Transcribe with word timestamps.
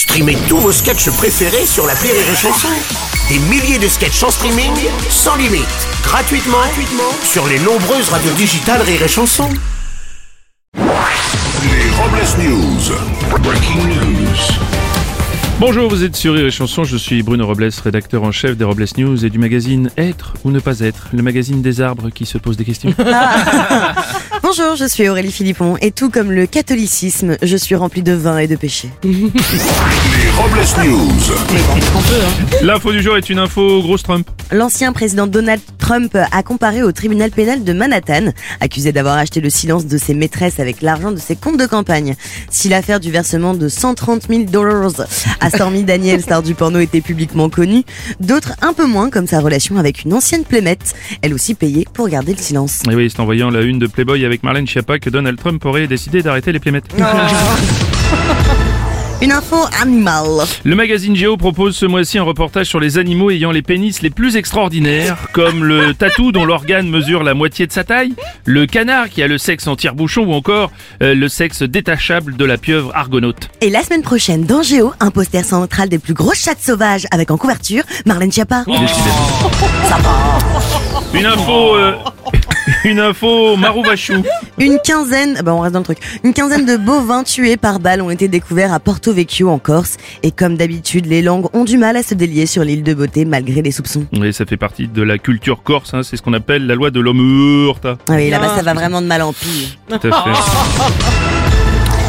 Streamez 0.00 0.38
tous 0.48 0.56
vos 0.56 0.72
sketchs 0.72 1.10
préférés 1.10 1.66
sur 1.66 1.86
la 1.86 1.92
Rire 1.92 2.14
et 2.14 2.34
Chanson. 2.34 2.68
Des 3.28 3.38
milliers 3.38 3.78
de 3.78 3.86
sketchs 3.86 4.22
en 4.22 4.30
streaming, 4.30 4.72
sans 5.10 5.36
limite, 5.36 5.66
gratuitement, 6.02 6.56
gratuitement 6.56 7.12
sur 7.22 7.46
les 7.46 7.58
nombreuses 7.58 8.08
radios 8.08 8.32
digitales 8.32 8.80
Rire 8.80 9.02
et 9.02 9.08
Chanson. 9.08 9.50
Les 10.74 11.90
Robles 11.98 12.48
News. 12.48 13.42
Breaking 13.42 13.88
news. 13.88 14.36
Bonjour, 15.60 15.90
vous 15.90 16.02
êtes 16.02 16.16
sur 16.16 16.32
Rire 16.32 16.46
et 16.46 16.50
Chanson, 16.50 16.84
je 16.84 16.96
suis 16.96 17.22
Bruno 17.22 17.46
Robles, 17.46 17.68
rédacteur 17.84 18.22
en 18.22 18.32
chef 18.32 18.56
des 18.56 18.64
Robles 18.64 18.86
News 18.96 19.22
et 19.26 19.28
du 19.28 19.38
magazine 19.38 19.90
Être 19.98 20.32
ou 20.44 20.50
ne 20.50 20.60
pas 20.60 20.80
être, 20.80 21.08
le 21.12 21.22
magazine 21.22 21.60
des 21.60 21.82
arbres 21.82 22.08
qui 22.08 22.24
se 22.24 22.38
pose 22.38 22.56
des 22.56 22.64
questions. 22.64 22.94
Bonjour, 24.42 24.74
je 24.74 24.86
suis 24.86 25.06
Aurélie 25.08 25.30
Philippon 25.32 25.76
et 25.82 25.90
tout 25.90 26.08
comme 26.08 26.32
le 26.32 26.46
catholicisme, 26.46 27.36
je 27.42 27.56
suis 27.56 27.74
rempli 27.74 28.02
de 28.02 28.12
vin 28.12 28.38
et 28.38 28.46
de 28.46 28.56
péché. 28.56 28.88
Les 29.04 30.30
Robles 30.36 30.88
News. 30.88 32.62
L'info 32.62 32.90
du 32.90 33.02
jour 33.02 33.16
est 33.18 33.28
une 33.28 33.38
info 33.38 33.82
grosse 33.82 34.02
Trump. 34.02 34.28
L'ancien 34.50 34.92
président 34.92 35.26
Donald 35.26 35.60
Trump 35.90 36.16
a 36.30 36.42
comparé 36.44 36.84
au 36.84 36.92
tribunal 36.92 37.32
pénal 37.32 37.64
de 37.64 37.72
Manhattan, 37.72 38.26
accusé 38.60 38.92
d'avoir 38.92 39.18
acheté 39.18 39.40
le 39.40 39.50
silence 39.50 39.86
de 39.86 39.98
ses 39.98 40.14
maîtresses 40.14 40.60
avec 40.60 40.82
l'argent 40.82 41.10
de 41.10 41.16
ses 41.16 41.34
comptes 41.34 41.58
de 41.58 41.66
campagne. 41.66 42.14
Si 42.48 42.68
l'affaire 42.68 43.00
du 43.00 43.10
versement 43.10 43.54
de 43.54 43.68
130 43.68 44.28
000 44.28 44.44
dollars 44.44 44.92
à 45.40 45.50
Stormy 45.50 45.82
Daniel, 45.82 46.22
star 46.22 46.44
du 46.44 46.54
porno, 46.54 46.78
était 46.78 47.00
publiquement 47.00 47.50
connue, 47.50 47.82
d'autres 48.20 48.52
un 48.62 48.72
peu 48.72 48.86
moins, 48.86 49.10
comme 49.10 49.26
sa 49.26 49.40
relation 49.40 49.78
avec 49.78 50.04
une 50.04 50.14
ancienne 50.14 50.44
plémette, 50.44 50.94
elle 51.22 51.34
aussi 51.34 51.56
payée 51.56 51.88
pour 51.92 52.08
garder 52.08 52.34
le 52.34 52.38
silence. 52.38 52.82
Et 52.88 52.94
oui, 52.94 53.10
c'est 53.10 53.18
en 53.18 53.24
voyant 53.24 53.50
la 53.50 53.62
une 53.62 53.80
de 53.80 53.88
Playboy 53.88 54.24
avec 54.24 54.44
Marlène 54.44 54.68
Schiappa 54.68 55.00
que 55.00 55.10
Donald 55.10 55.40
Trump 55.40 55.64
aurait 55.64 55.88
décidé 55.88 56.22
d'arrêter 56.22 56.52
les 56.52 56.60
playmettes. 56.60 56.86
Une 59.22 59.32
info 59.32 59.56
animale. 59.82 60.46
Le 60.64 60.74
magazine 60.74 61.14
Géo 61.14 61.36
propose 61.36 61.76
ce 61.76 61.84
mois-ci 61.84 62.16
un 62.16 62.22
reportage 62.22 62.68
sur 62.68 62.80
les 62.80 62.96
animaux 62.96 63.30
ayant 63.30 63.50
les 63.50 63.60
pénis 63.60 64.00
les 64.00 64.08
plus 64.08 64.36
extraordinaires, 64.36 65.28
comme 65.34 65.62
le 65.62 65.92
tatou 65.92 66.32
dont 66.32 66.46
l'organe 66.46 66.88
mesure 66.88 67.22
la 67.22 67.34
moitié 67.34 67.66
de 67.66 67.72
sa 67.72 67.84
taille, 67.84 68.14
le 68.46 68.64
canard 68.64 69.10
qui 69.10 69.22
a 69.22 69.26
le 69.28 69.36
sexe 69.36 69.66
en 69.66 69.76
tire-bouchon 69.76 70.22
ou 70.22 70.32
encore 70.32 70.72
euh, 71.02 71.14
le 71.14 71.28
sexe 71.28 71.62
détachable 71.62 72.38
de 72.38 72.44
la 72.46 72.56
pieuvre 72.56 72.92
argonaute. 72.94 73.50
Et 73.60 73.68
la 73.68 73.82
semaine 73.82 74.00
prochaine, 74.00 74.44
dans 74.44 74.62
Géo, 74.62 74.94
un 75.00 75.10
poster 75.10 75.44
central 75.44 75.90
des 75.90 75.98
plus 75.98 76.14
grosses 76.14 76.40
chattes 76.42 76.62
sauvages 76.62 77.06
avec 77.10 77.30
en 77.30 77.36
couverture 77.36 77.84
Marlène 78.06 78.32
Schiappa. 78.32 78.64
Une 81.12 81.26
info... 81.26 81.76
euh, 81.76 81.92
Une 82.84 82.98
info 82.98 83.56
Marouvachou. 83.56 84.22
Une 84.58 84.78
quinzaine, 84.82 85.40
bah 85.44 85.54
on 85.54 85.60
reste 85.60 85.74
dans 85.74 85.80
le 85.80 85.84
truc, 85.84 85.98
une 86.24 86.32
quinzaine 86.32 86.64
de 86.64 86.76
bovins 86.76 87.24
tués 87.24 87.56
par 87.56 87.78
balle 87.78 88.00
ont 88.00 88.10
été 88.10 88.26
découverts 88.28 88.72
à 88.72 88.80
Porto 88.80 89.12
Vecchio 89.12 89.50
en 89.50 89.58
Corse. 89.58 89.96
Et 90.22 90.30
comme 90.30 90.56
d'habitude, 90.56 91.06
les 91.06 91.20
langues 91.20 91.46
ont 91.52 91.64
du 91.64 91.76
mal 91.76 91.96
à 91.96 92.02
se 92.02 92.14
délier 92.14 92.46
sur 92.46 92.64
l'île 92.64 92.82
de 92.82 92.94
beauté 92.94 93.24
malgré 93.24 93.60
les 93.60 93.70
soupçons. 93.70 94.06
Oui, 94.18 94.32
ça 94.32 94.46
fait 94.46 94.56
partie 94.56 94.88
de 94.88 95.02
la 95.02 95.18
culture 95.18 95.62
corse, 95.62 95.92
hein, 95.92 96.02
c'est 96.02 96.16
ce 96.16 96.22
qu'on 96.22 96.32
appelle 96.32 96.66
la 96.66 96.74
loi 96.74 96.90
de 96.90 97.00
l'homme 97.00 97.66
heurta. 97.66 97.98
Ah 98.08 98.12
oui, 98.14 98.30
là-bas 98.30 98.56
ça 98.56 98.62
va 98.62 98.72
vraiment 98.72 99.02
de 99.02 99.06
mal 99.06 99.22
en 99.22 99.32
pire. 99.32 99.76
Tout 99.88 100.08
à 100.08 100.22
fait. 100.22 101.49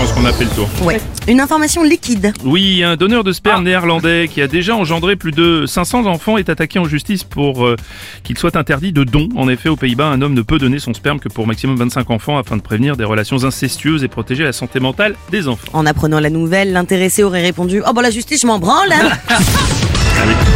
Je 0.00 0.06
pense 0.06 0.14
qu'on 0.14 0.24
a 0.24 0.32
fait 0.32 0.44
le 0.44 0.50
tour. 0.50 0.66
Ouais. 0.82 0.98
Une 1.28 1.40
information 1.40 1.82
liquide. 1.82 2.32
Oui, 2.42 2.82
un 2.82 2.96
donneur 2.96 3.22
de 3.22 3.32
sperme 3.32 3.64
néerlandais 3.64 4.28
qui 4.32 4.40
a 4.40 4.46
déjà 4.46 4.74
engendré 4.74 5.14
plus 5.14 5.30
de 5.30 5.66
500 5.66 6.06
enfants 6.06 6.38
est 6.38 6.48
attaqué 6.48 6.78
en 6.78 6.86
justice 6.86 7.22
pour 7.22 7.66
euh, 7.66 7.76
qu'il 8.22 8.38
soit 8.38 8.56
interdit 8.56 8.94
de 8.94 9.04
don. 9.04 9.28
En 9.36 9.46
effet, 9.46 9.68
aux 9.68 9.76
Pays-Bas, 9.76 10.06
un 10.06 10.22
homme 10.22 10.32
ne 10.32 10.40
peut 10.40 10.56
donner 10.56 10.78
son 10.78 10.94
sperme 10.94 11.20
que 11.20 11.28
pour 11.28 11.46
maximum 11.46 11.76
25 11.76 12.08
enfants 12.10 12.38
afin 12.38 12.56
de 12.56 12.62
prévenir 12.62 12.96
des 12.96 13.04
relations 13.04 13.44
incestueuses 13.44 14.02
et 14.02 14.08
protéger 14.08 14.42
la 14.42 14.54
santé 14.54 14.80
mentale 14.80 15.16
des 15.30 15.48
enfants. 15.48 15.68
En 15.74 15.84
apprenant 15.84 16.18
la 16.18 16.30
nouvelle, 16.30 16.72
l'intéressé 16.72 17.22
aurait 17.22 17.42
répondu 17.42 17.82
Oh 17.86 17.92
bah 17.92 18.00
la 18.00 18.10
justice, 18.10 18.40
je 18.40 18.46
m'en 18.46 18.58
branle 18.58 18.92
hein. 18.92 19.10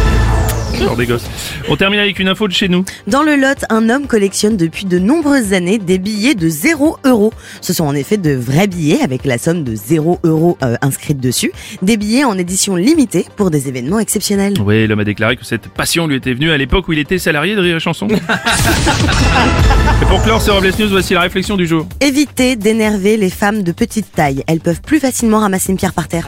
Genre 0.79 0.95
des 0.95 1.05
gosses. 1.05 1.25
On 1.69 1.75
termine 1.75 1.99
avec 1.99 2.19
une 2.19 2.27
info 2.27 2.47
de 2.47 2.53
chez 2.53 2.67
nous. 2.67 2.85
Dans 3.07 3.23
le 3.23 3.35
Lot, 3.35 3.65
un 3.69 3.89
homme 3.89 4.07
collectionne 4.07 4.57
depuis 4.57 4.85
de 4.85 4.99
nombreuses 4.99 5.53
années 5.53 5.77
des 5.77 5.97
billets 5.97 6.35
de 6.35 6.49
0 6.49 6.97
euros. 7.05 7.33
Ce 7.61 7.73
sont 7.73 7.85
en 7.85 7.95
effet 7.95 8.17
de 8.17 8.33
vrais 8.33 8.67
billets 8.67 9.01
avec 9.01 9.25
la 9.25 9.37
somme 9.37 9.63
de 9.63 9.75
0 9.75 10.19
euros 10.23 10.57
euh, 10.63 10.75
inscrite 10.81 11.19
dessus. 11.19 11.51
Des 11.81 11.97
billets 11.97 12.23
en 12.23 12.37
édition 12.37 12.75
limitée 12.75 13.25
pour 13.35 13.51
des 13.51 13.67
événements 13.67 13.99
exceptionnels. 13.99 14.53
Oui, 14.63 14.87
l'homme 14.87 14.99
a 14.99 15.03
déclaré 15.03 15.37
que 15.37 15.45
cette 15.45 15.67
passion 15.69 16.07
lui 16.07 16.15
était 16.17 16.33
venue 16.33 16.51
à 16.51 16.57
l'époque 16.57 16.87
où 16.87 16.93
il 16.93 16.99
était 16.99 17.19
salarié 17.19 17.55
de 17.55 17.61
Rire 17.61 17.77
et 17.77 17.79
Chanson. 17.79 18.07
et 20.01 20.05
pour 20.07 20.21
clore 20.23 20.41
ce 20.41 20.51
Robles 20.51 20.71
News, 20.79 20.89
voici 20.89 21.13
la 21.13 21.21
réflexion 21.21 21.55
du 21.57 21.67
jour. 21.67 21.87
Évitez 22.01 22.55
d'énerver 22.55 23.17
les 23.17 23.29
femmes 23.29 23.63
de 23.63 23.71
petite 23.71 24.11
taille. 24.11 24.43
Elles 24.47 24.59
peuvent 24.59 24.81
plus 24.81 24.99
facilement 24.99 25.39
ramasser 25.39 25.71
une 25.71 25.77
pierre 25.77 25.93
par 25.93 26.07
terre. 26.07 26.27